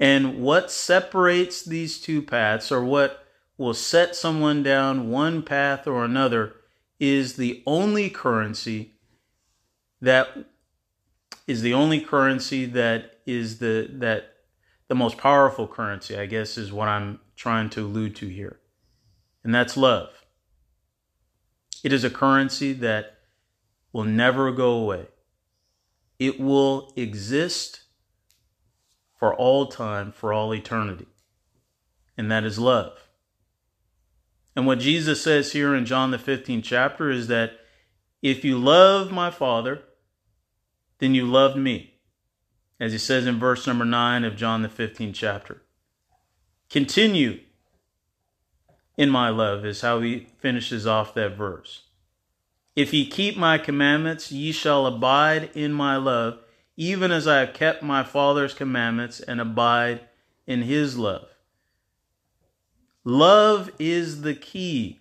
[0.00, 3.25] And what separates these two paths, or what
[3.58, 6.56] will set someone down one path or another,
[6.98, 8.94] is the only currency
[10.00, 10.28] that
[11.46, 14.34] is the only currency that is the that
[14.88, 18.60] the most powerful currency, I guess, is what I'm trying to allude to here
[19.46, 20.24] and that's love.
[21.84, 23.18] It is a currency that
[23.92, 25.06] will never go away.
[26.18, 27.82] It will exist
[29.14, 31.06] for all time, for all eternity.
[32.18, 33.05] And that is love.
[34.56, 37.52] And what Jesus says here in John the 15th chapter is that
[38.22, 39.82] if you love my Father,
[40.98, 41.92] then you loved me.
[42.80, 45.62] As he says in verse number 9 of John the 15th chapter.
[46.70, 47.40] Continue
[48.96, 51.82] in my love, is how he finishes off that verse.
[52.74, 56.38] If ye keep my commandments, ye shall abide in my love,
[56.76, 60.00] even as I have kept my Father's commandments and abide
[60.46, 61.28] in his love.
[63.08, 64.98] Love is the key.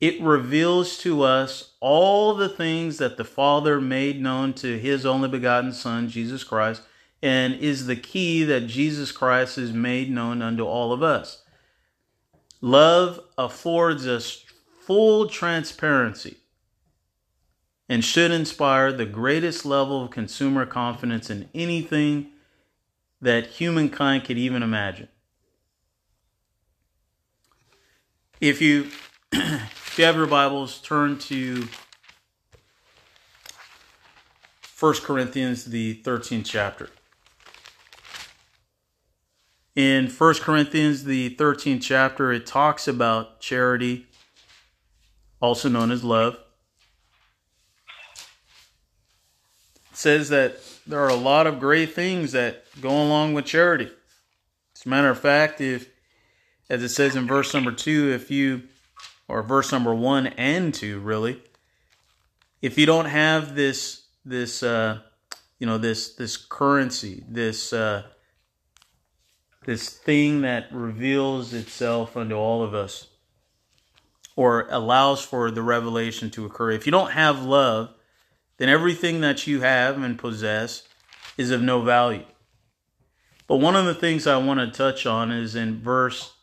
[0.00, 5.28] It reveals to us all the things that the Father made known to his only
[5.28, 6.82] begotten Son, Jesus Christ,
[7.20, 11.42] and is the key that Jesus Christ has made known unto all of us.
[12.60, 14.44] Love affords us
[14.78, 16.36] full transparency
[17.88, 22.28] and should inspire the greatest level of consumer confidence in anything
[23.20, 25.08] that humankind could even imagine.
[28.40, 28.90] If you
[29.32, 31.66] if you have your Bibles, turn to
[34.78, 36.88] 1 Corinthians the 13th chapter.
[39.74, 44.06] In 1 Corinthians, the 13th chapter, it talks about charity,
[45.40, 46.38] also known as love.
[49.90, 53.90] It says that there are a lot of great things that go along with charity.
[54.76, 55.88] As a matter of fact, if,
[56.70, 58.62] as it says in verse number two, if you,
[59.26, 61.42] or verse number one and two, really,
[62.60, 65.00] if you don't have this, this, uh,
[65.58, 68.02] you know, this, this currency, this, uh,
[69.64, 73.08] this thing that reveals itself unto all of us
[74.36, 76.70] or allows for the revelation to occur.
[76.70, 77.90] If you don't have love,
[78.58, 80.84] then everything that you have and possess
[81.36, 82.24] is of no value.
[83.46, 86.34] But one of the things I want to touch on is in verse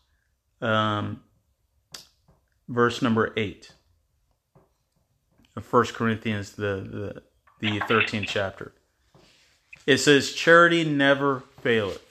[0.66, 1.22] um,
[2.68, 3.72] verse number eight
[5.56, 7.24] of First Corinthians, the, the
[7.60, 8.74] the 13th chapter.
[9.86, 12.02] It says, Charity never faileth.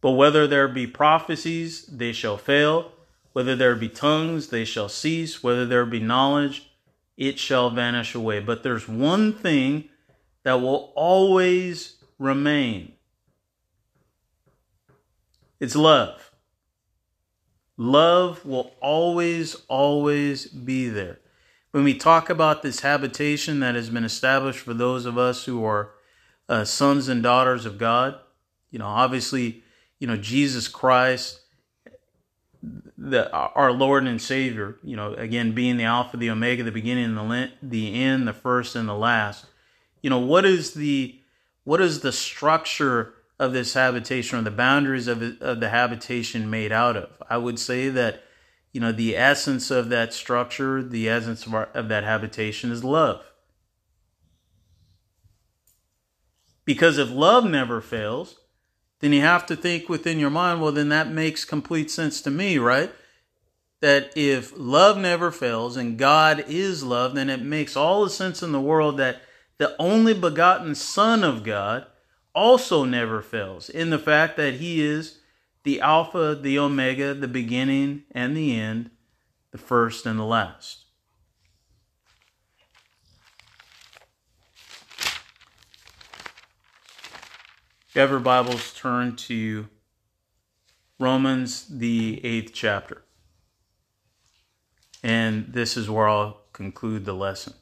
[0.00, 2.92] But whether there be prophecies, they shall fail.
[3.32, 5.42] Whether there be tongues, they shall cease.
[5.42, 6.70] Whether there be knowledge,
[7.16, 8.40] it shall vanish away.
[8.40, 9.88] But there's one thing
[10.42, 12.93] that will always remain
[15.60, 16.30] it's love.
[17.76, 21.18] Love will always, always be there.
[21.72, 25.64] When we talk about this habitation that has been established for those of us who
[25.64, 25.90] are
[26.48, 28.16] uh, sons and daughters of God,
[28.70, 29.64] you know, obviously
[30.04, 31.40] you know, Jesus Christ
[32.96, 37.04] the our Lord and Savior, you know, again being the Alpha, the Omega, the beginning
[37.04, 39.46] and the the end, the first and the last.
[40.02, 41.18] You know, what is the
[41.64, 46.72] what is the structure of this habitation or the boundaries of, of the habitation made
[46.72, 47.10] out of?
[47.28, 48.22] I would say that
[48.72, 52.84] you know the essence of that structure, the essence of, our, of that habitation is
[52.84, 53.24] love.
[56.64, 58.36] Because if love never fails,
[59.00, 62.30] then you have to think within your mind, well, then that makes complete sense to
[62.30, 62.90] me, right?
[63.80, 68.42] That if love never fails and God is love, then it makes all the sense
[68.42, 69.20] in the world that
[69.58, 71.86] the only begotten Son of God
[72.34, 75.20] also never fails in the fact that he is
[75.62, 78.90] the Alpha, the Omega, the beginning and the end,
[79.50, 80.84] the first and the last.
[87.94, 89.68] your Bibles, turn to
[90.98, 93.04] Romans, the eighth chapter.
[95.02, 97.54] And this is where I'll conclude the lesson.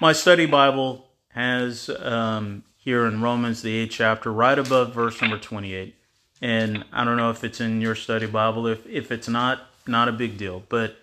[0.00, 5.38] My study Bible has um, here in Romans, the eighth chapter, right above verse number
[5.38, 5.94] 28.
[6.40, 8.66] And I don't know if it's in your study Bible.
[8.66, 10.62] If, if it's not, not a big deal.
[10.68, 10.96] But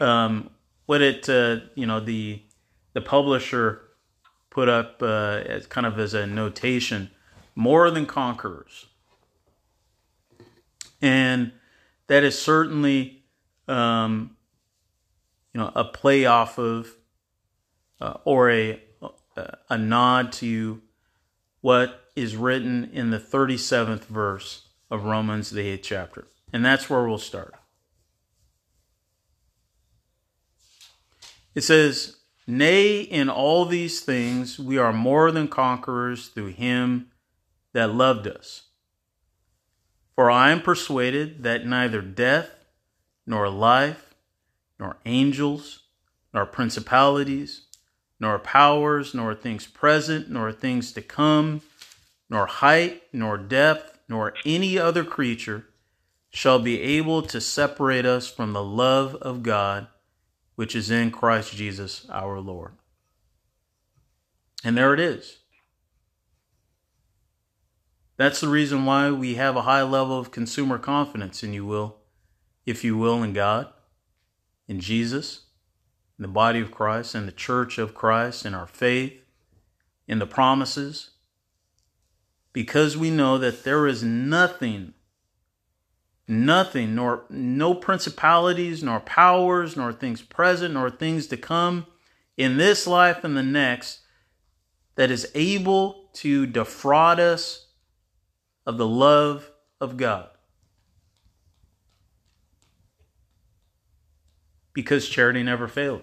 [0.00, 0.50] um,
[0.86, 2.42] what it, uh, you know, the,
[2.92, 3.82] the publisher
[4.50, 7.10] put up uh, as kind of as a notation
[7.54, 8.86] more than conquerors.
[11.00, 11.52] And
[12.06, 13.24] that is certainly,
[13.68, 14.36] um,
[15.52, 16.88] you know, a play off of
[18.00, 18.80] uh, or a,
[19.36, 20.80] Uh, a nod to
[21.60, 26.26] what is written in the 37th verse of Romans, the 8th chapter.
[26.52, 27.54] And that's where we'll start.
[31.54, 32.16] It says,
[32.46, 37.10] Nay, in all these things we are more than conquerors through him
[37.72, 38.64] that loved us.
[40.14, 42.50] For I am persuaded that neither death,
[43.26, 44.14] nor life,
[44.78, 45.80] nor angels,
[46.32, 47.63] nor principalities,
[48.24, 51.60] nor powers, nor things present, nor things to come,
[52.30, 55.66] nor height, nor depth, nor any other creature
[56.30, 59.88] shall be able to separate us from the love of God
[60.54, 62.72] which is in Christ Jesus our Lord.
[64.64, 65.40] And there it is.
[68.16, 71.96] That's the reason why we have a high level of consumer confidence in you will,
[72.64, 73.68] if you will, in God,
[74.66, 75.43] in Jesus,
[76.18, 79.14] the body of Christ, in the church of Christ, in our faith,
[80.06, 81.10] in the promises,
[82.52, 84.94] because we know that there is nothing
[86.26, 91.86] nothing, nor no principalities, nor powers, nor things present, nor things to come
[92.36, 94.00] in this life and the next
[94.96, 97.66] that is able to defraud us
[98.66, 99.50] of the love
[99.80, 100.28] of God.
[104.74, 106.02] Because charity never failed.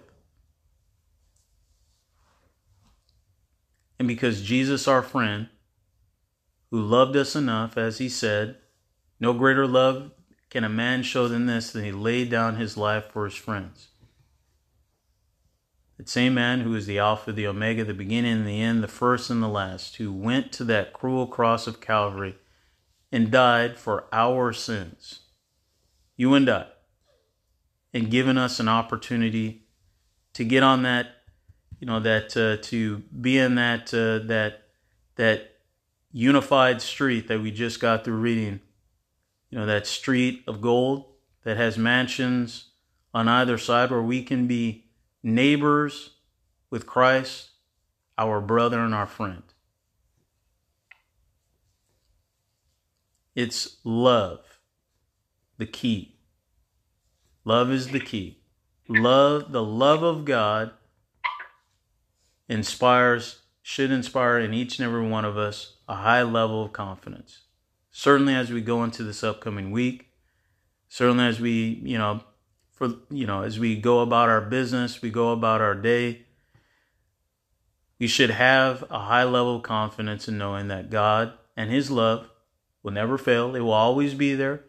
[3.99, 5.49] And because Jesus, our friend,
[6.72, 8.57] who loved us enough, as he said,
[9.19, 10.11] no greater love
[10.49, 13.89] can a man show than this than he laid down his life for his friends.
[15.97, 18.88] That same man who is the Alpha, the Omega, the beginning and the end, the
[18.88, 22.38] first and the last, who went to that cruel cross of Calvary
[23.11, 25.19] and died for our sins,
[26.17, 26.65] you and I,
[27.94, 29.64] and given us an opportunity
[30.34, 31.08] to get on that,
[31.80, 34.64] you know, that uh, to be in that uh, that
[35.16, 35.58] that
[36.12, 38.60] unified street that we just got through reading
[39.52, 41.06] you know, that street of gold
[41.44, 42.70] that has mansions
[43.14, 44.86] on either side where we can be
[45.22, 46.12] neighbors
[46.70, 47.50] with Christ,
[48.18, 49.44] our brother and our friend.
[53.36, 54.60] It's love,
[55.58, 56.11] the key.
[57.44, 58.39] Love is the key.
[58.88, 60.72] Love, the love of God
[62.50, 67.42] inspires, should inspire in each and every one of us a high level of confidence
[67.92, 70.10] certainly as we go into this upcoming week,
[70.88, 72.22] certainly as we, you know,
[72.72, 76.26] for you know, as we go about our business, we go about our day,
[78.00, 82.28] we should have a high level of confidence in knowing that God and his love
[82.82, 83.56] will never fail.
[83.56, 84.64] It will always be there.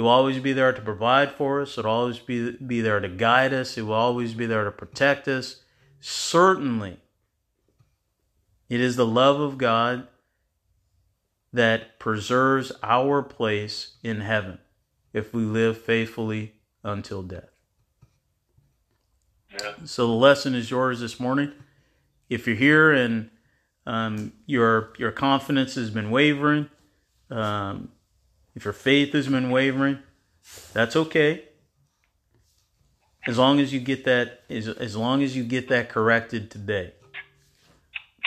[0.00, 1.76] It will always be there to provide for us.
[1.76, 3.76] Will always be, be there to guide us.
[3.76, 5.56] It will always be there to protect us.
[6.00, 6.96] Certainly,
[8.70, 10.08] it is the love of God
[11.52, 14.60] that preserves our place in heaven
[15.12, 17.50] if we live faithfully until death.
[19.84, 21.52] So the lesson is yours this morning.
[22.30, 23.28] If you're here and
[23.84, 26.70] um, your your confidence has been wavering,
[27.30, 27.90] um,
[28.54, 30.00] If your faith has been wavering,
[30.72, 31.44] that's okay.
[33.26, 36.94] As long as you get that as, as long as you get that corrected today.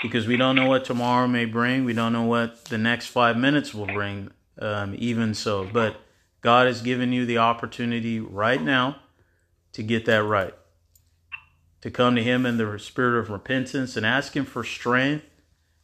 [0.01, 1.85] Because we don't know what tomorrow may bring.
[1.85, 5.67] We don't know what the next five minutes will bring, um, even so.
[5.71, 5.95] But
[6.41, 8.97] God has given you the opportunity right now
[9.71, 10.53] to get that right.
[11.81, 15.25] To come to Him in the spirit of repentance and ask Him for strength,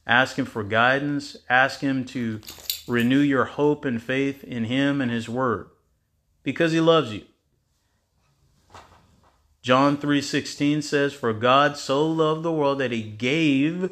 [0.06, 2.42] ask Him for guidance, ask Him to
[2.90, 5.70] renew your hope and faith in Him and His Word
[6.44, 7.24] because He loves you.
[9.62, 13.92] John 3:16 says for God so loved the world that he gave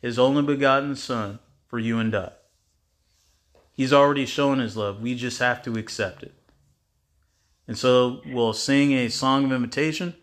[0.00, 2.32] his only begotten son for you and I.
[3.72, 5.00] He's already shown his love.
[5.00, 6.34] We just have to accept it.
[7.66, 10.14] And so we'll sing a song of invitation,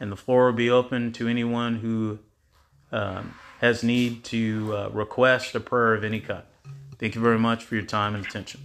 [0.00, 2.18] and the floor will be open to anyone who
[2.90, 6.44] um, has need to uh, request a prayer of any kind.
[6.98, 8.60] Thank you very much for your time and attention.